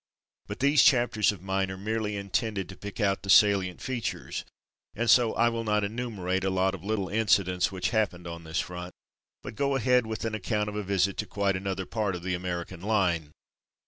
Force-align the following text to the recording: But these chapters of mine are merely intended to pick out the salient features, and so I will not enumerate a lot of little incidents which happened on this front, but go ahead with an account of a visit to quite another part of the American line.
But 0.47 0.61
these 0.61 0.83
chapters 0.83 1.31
of 1.31 1.43
mine 1.43 1.69
are 1.69 1.77
merely 1.77 2.17
intended 2.17 2.67
to 2.69 2.75
pick 2.75 2.99
out 2.99 3.21
the 3.21 3.29
salient 3.29 3.83
features, 3.83 4.43
and 4.95 5.07
so 5.07 5.35
I 5.35 5.49
will 5.49 5.63
not 5.63 5.83
enumerate 5.83 6.43
a 6.43 6.49
lot 6.49 6.73
of 6.73 6.83
little 6.83 7.07
incidents 7.07 7.71
which 7.71 7.91
happened 7.91 8.25
on 8.25 8.43
this 8.43 8.59
front, 8.61 8.93
but 9.43 9.53
go 9.53 9.75
ahead 9.75 10.07
with 10.07 10.25
an 10.25 10.33
account 10.33 10.69
of 10.69 10.75
a 10.75 10.81
visit 10.81 11.17
to 11.17 11.27
quite 11.27 11.55
another 11.55 11.85
part 11.85 12.15
of 12.15 12.23
the 12.23 12.33
American 12.33 12.81
line. 12.81 13.31